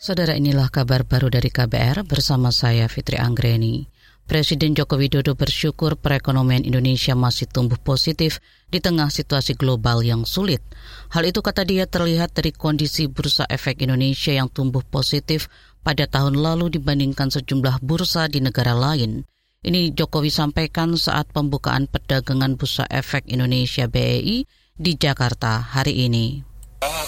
Saudara 0.00 0.32
inilah 0.32 0.72
kabar 0.72 1.04
baru 1.04 1.28
dari 1.28 1.52
KBR 1.52 2.08
bersama 2.08 2.48
saya 2.48 2.88
Fitri 2.88 3.20
Anggreni. 3.20 3.84
Presiden 4.24 4.72
Joko 4.72 4.96
Widodo 4.96 5.36
bersyukur 5.36 6.00
perekonomian 6.00 6.64
Indonesia 6.64 7.12
masih 7.12 7.44
tumbuh 7.52 7.76
positif 7.76 8.40
di 8.72 8.80
tengah 8.80 9.12
situasi 9.12 9.60
global 9.60 10.00
yang 10.00 10.24
sulit. 10.24 10.64
Hal 11.12 11.28
itu 11.28 11.44
kata 11.44 11.68
dia 11.68 11.84
terlihat 11.84 12.32
dari 12.32 12.48
kondisi 12.48 13.12
bursa 13.12 13.44
efek 13.44 13.84
Indonesia 13.84 14.32
yang 14.32 14.48
tumbuh 14.48 14.80
positif 14.80 15.52
pada 15.84 16.08
tahun 16.08 16.32
lalu 16.32 16.80
dibandingkan 16.80 17.28
sejumlah 17.28 17.84
bursa 17.84 18.24
di 18.32 18.40
negara 18.40 18.72
lain. 18.72 19.28
Ini 19.60 19.92
Jokowi 19.92 20.32
sampaikan 20.32 20.96
saat 20.96 21.28
pembukaan 21.28 21.92
perdagangan 21.92 22.56
bursa 22.56 22.88
efek 22.88 23.28
Indonesia 23.28 23.84
BEI 23.84 24.48
di 24.80 24.92
Jakarta 24.96 25.60
hari 25.60 26.08
ini. 26.08 26.49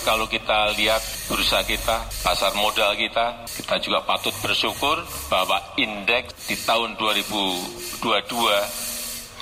Kalau 0.03 0.27
kita 0.27 0.75
lihat 0.75 0.99
bursa 1.31 1.63
kita, 1.63 2.03
pasar 2.27 2.51
modal 2.59 2.99
kita, 2.99 3.47
kita 3.47 3.79
juga 3.79 4.03
patut 4.03 4.35
bersyukur 4.43 4.99
bahwa 5.31 5.63
indeks 5.79 6.51
di 6.51 6.59
tahun 6.59 6.99
2022 6.99 8.03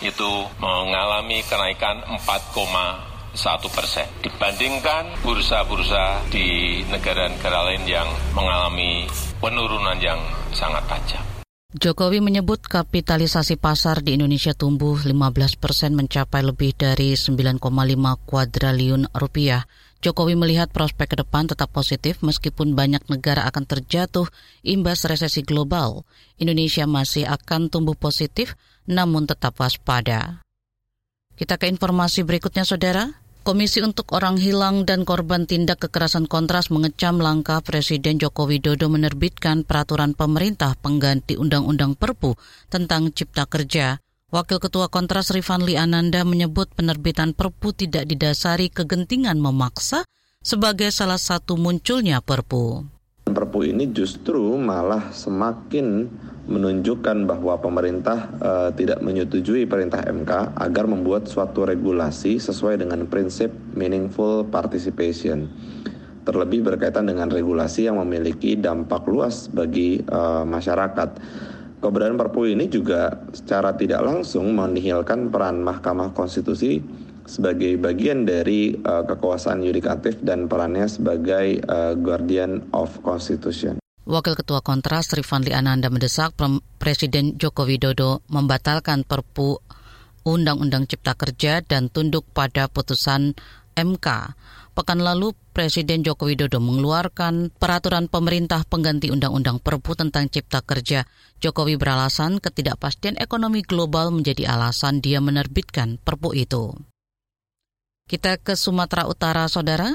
itu 0.04 0.30
mengalami 0.60 1.40
kenaikan 1.48 2.04
4,1 2.20 3.40
persen 3.72 4.04
dibandingkan 4.20 5.16
bursa-bursa 5.24 6.28
di 6.28 6.80
negara-negara 6.92 7.72
lain 7.72 7.84
yang 7.88 8.08
mengalami 8.36 9.08
penurunan 9.40 9.96
yang 9.96 10.20
sangat 10.52 10.84
tajam. 10.92 11.24
Jokowi 11.70 12.18
menyebut 12.18 12.66
kapitalisasi 12.66 13.54
pasar 13.54 14.02
di 14.02 14.18
Indonesia 14.18 14.50
tumbuh 14.58 14.98
15 14.98 15.54
persen 15.54 15.94
mencapai 15.94 16.42
lebih 16.42 16.74
dari 16.74 17.14
9,5 17.14 17.62
kuadriliun 18.26 19.06
rupiah. 19.14 19.70
Jokowi 20.00 20.32
melihat 20.32 20.72
prospek 20.72 21.12
ke 21.12 21.16
depan 21.20 21.44
tetap 21.44 21.76
positif 21.76 22.24
meskipun 22.24 22.72
banyak 22.72 23.04
negara 23.12 23.44
akan 23.44 23.68
terjatuh 23.68 24.32
imbas 24.64 25.04
resesi 25.04 25.44
global. 25.44 26.08
Indonesia 26.40 26.88
masih 26.88 27.28
akan 27.28 27.68
tumbuh 27.68 27.92
positif 27.92 28.56
namun 28.88 29.28
tetap 29.28 29.60
waspada. 29.60 30.40
Kita 31.36 31.60
ke 31.60 31.68
informasi 31.68 32.24
berikutnya 32.24 32.64
saudara. 32.64 33.12
Komisi 33.40 33.80
untuk 33.80 34.12
Orang 34.12 34.36
Hilang 34.36 34.84
dan 34.84 35.08
Korban 35.08 35.48
Tindak 35.48 35.80
Kekerasan 35.80 36.28
Kontras 36.28 36.68
mengecam 36.68 37.16
langkah 37.16 37.64
Presiden 37.64 38.20
Joko 38.20 38.44
Widodo 38.44 38.92
menerbitkan 38.92 39.64
peraturan 39.64 40.12
pemerintah 40.12 40.76
pengganti 40.76 41.40
Undang-Undang 41.40 41.96
Perpu 41.96 42.36
tentang 42.68 43.08
Cipta 43.16 43.48
Kerja 43.48 43.96
Wakil 44.30 44.62
Ketua 44.62 44.86
Kontras 44.86 45.34
Rifanli 45.34 45.74
Ananda 45.74 46.22
menyebut 46.22 46.70
penerbitan 46.70 47.34
Perpu 47.34 47.74
tidak 47.74 48.06
didasari 48.06 48.70
kegentingan 48.70 49.42
memaksa 49.42 50.06
sebagai 50.38 50.94
salah 50.94 51.18
satu 51.18 51.58
munculnya 51.58 52.22
Perpu. 52.22 52.86
Perpu 53.26 53.66
ini 53.66 53.90
justru 53.90 54.54
malah 54.54 55.10
semakin 55.10 56.06
menunjukkan 56.46 57.26
bahwa 57.26 57.58
pemerintah 57.58 58.30
e, 58.38 58.50
tidak 58.78 59.02
menyetujui 59.02 59.66
perintah 59.66 60.06
MK 60.06 60.54
agar 60.62 60.86
membuat 60.86 61.26
suatu 61.26 61.66
regulasi 61.66 62.38
sesuai 62.38 62.86
dengan 62.86 63.10
prinsip 63.10 63.50
meaningful 63.74 64.46
participation. 64.46 65.50
Terlebih 66.22 66.62
berkaitan 66.70 67.10
dengan 67.10 67.34
regulasi 67.34 67.90
yang 67.90 67.98
memiliki 67.98 68.54
dampak 68.54 69.10
luas 69.10 69.50
bagi 69.50 70.06
e, 70.06 70.20
masyarakat 70.46 71.18
keberadaan 71.80 72.20
Perpu 72.20 72.52
ini 72.52 72.68
juga 72.68 73.16
secara 73.32 73.74
tidak 73.74 74.04
langsung 74.04 74.52
menihilkan 74.52 75.32
peran 75.32 75.64
Mahkamah 75.64 76.12
Konstitusi 76.12 76.78
sebagai 77.24 77.80
bagian 77.80 78.28
dari 78.28 78.76
uh, 78.76 79.02
kekuasaan 79.06 79.64
yudikatif 79.64 80.20
dan 80.20 80.46
perannya 80.46 80.86
sebagai 80.86 81.62
uh, 81.66 81.96
guardian 81.96 82.68
of 82.76 82.92
constitution. 83.00 83.80
Wakil 84.10 84.34
Ketua 84.34 84.58
Kontras 84.64 85.14
Rifanli 85.14 85.54
Ananda 85.54 85.86
mendesak 85.86 86.34
Presiden 86.82 87.38
Joko 87.38 87.62
Widodo 87.62 88.26
membatalkan 88.26 89.06
Perpu 89.06 89.60
Undang-Undang 90.26 90.90
Cipta 90.90 91.14
Kerja 91.14 91.62
dan 91.62 91.88
tunduk 91.88 92.26
pada 92.34 92.66
putusan 92.66 93.38
MK. 93.78 94.08
Pekan 94.80 95.04
lalu, 95.04 95.36
Presiden 95.52 96.00
Joko 96.00 96.24
Widodo 96.24 96.56
mengeluarkan 96.56 97.52
peraturan 97.52 98.08
pemerintah 98.08 98.64
pengganti 98.64 99.12
Undang-Undang 99.12 99.60
Perpu 99.60 99.92
tentang 99.92 100.32
Cipta 100.32 100.64
Kerja. 100.64 101.04
Jokowi 101.36 101.76
beralasan 101.76 102.40
ketidakpastian 102.40 103.20
ekonomi 103.20 103.60
global 103.60 104.08
menjadi 104.08 104.56
alasan 104.56 105.04
dia 105.04 105.20
menerbitkan 105.20 106.00
Perpu 106.00 106.32
itu. 106.32 106.80
Kita 108.08 108.40
ke 108.40 108.56
Sumatera 108.56 109.04
Utara, 109.04 109.52
Saudara. 109.52 109.92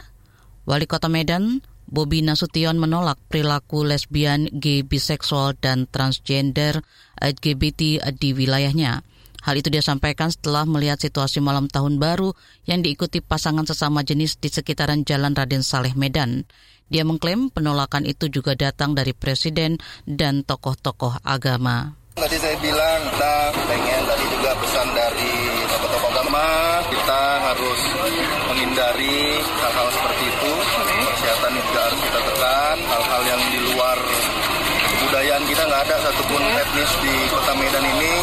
Wali 0.70 0.86
Kota 0.86 1.10
Medan, 1.10 1.66
Bobi 1.90 2.22
Nasution 2.22 2.78
menolak 2.78 3.18
perilaku 3.26 3.90
lesbian, 3.90 4.46
gay, 4.54 4.86
biseksual, 4.86 5.58
dan 5.58 5.90
transgender 5.90 6.86
LGBT 7.18 8.06
di 8.14 8.38
wilayahnya. 8.38 9.02
Hal 9.46 9.62
itu 9.62 9.70
dia 9.70 9.86
sampaikan 9.86 10.34
setelah 10.34 10.66
melihat 10.66 10.98
situasi 10.98 11.38
malam 11.38 11.70
tahun 11.70 12.02
baru 12.02 12.34
yang 12.66 12.82
diikuti 12.82 13.22
pasangan 13.22 13.70
sesama 13.70 14.02
jenis 14.02 14.42
di 14.42 14.50
sekitaran 14.50 15.06
Jalan 15.06 15.38
Raden 15.38 15.62
Saleh 15.62 15.94
Medan. 15.94 16.50
Dia 16.90 17.06
mengklaim 17.06 17.54
penolakan 17.54 18.10
itu 18.10 18.26
juga 18.26 18.58
datang 18.58 18.98
dari 18.98 19.14
presiden 19.14 19.78
dan 20.10 20.42
tokoh-tokoh 20.42 21.22
agama. 21.22 21.94
Tadi 22.18 22.38
saya 22.42 22.58
bilang 22.58 23.00
kita 23.14 23.34
pengen 23.70 24.02
tadi 24.10 24.26
juga 24.34 24.52
pesan 24.58 24.88
dari 24.98 25.34
tokoh-tokoh 25.70 26.10
agama 26.10 26.46
kita 26.90 27.22
harus 27.46 27.82
menghindari 28.50 29.18
hal-hal 29.62 29.88
seperti 29.94 30.24
itu. 30.26 30.54
Kesehatan 31.22 31.52
juga 31.54 31.80
harus 31.86 32.02
kita 32.02 32.20
tekan. 32.34 32.78
Hal-hal 32.82 33.22
yang 33.30 33.42
di 33.54 33.60
luar 33.62 33.98
kebudayaan 35.06 35.44
kita 35.46 35.64
nggak 35.70 35.82
ada 35.86 35.98
satupun 36.02 36.42
etnis 36.42 36.92
di 36.98 37.14
kota 37.30 37.54
Medan 37.62 37.86
ini 37.86 38.15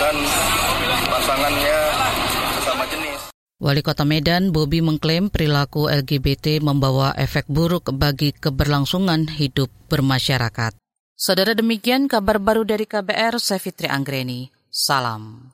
mengajarkan 0.00 0.16
pasangannya 1.12 1.78
sesama 2.56 2.84
jenis. 2.88 3.20
Wali 3.60 3.82
Kota 3.84 4.08
Medan, 4.08 4.48
Bobi 4.56 4.80
mengklaim 4.80 5.28
perilaku 5.28 5.92
LGBT 5.92 6.64
membawa 6.64 7.12
efek 7.20 7.44
buruk 7.52 7.92
bagi 7.92 8.32
keberlangsungan 8.32 9.28
hidup 9.28 9.68
bermasyarakat. 9.92 10.72
Saudara 11.12 11.52
demikian 11.52 12.08
kabar 12.08 12.40
baru 12.40 12.64
dari 12.64 12.88
KBR, 12.88 13.36
saya 13.36 13.60
Fitri 13.60 13.92
Anggreni. 13.92 14.48
Salam. 14.72 15.52